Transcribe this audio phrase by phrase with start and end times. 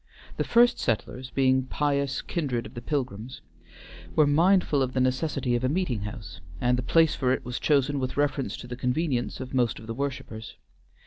[0.37, 3.41] The first settlers, being pious kindred of the Pilgrims,
[4.15, 7.59] were mindful of the necessity of a meeting house, and the place for it was
[7.59, 10.55] chosen with reference to the convenience of most of the worshipers.